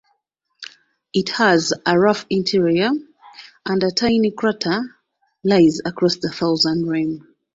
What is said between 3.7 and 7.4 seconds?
a tiny crater lies across the southern rim.